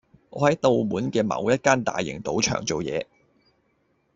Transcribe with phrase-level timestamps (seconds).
[0.31, 3.05] 我喺澳門嘅某一間大型賭場做嘢